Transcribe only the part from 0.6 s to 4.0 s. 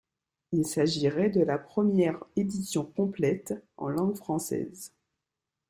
s'agirait de la première édition complète en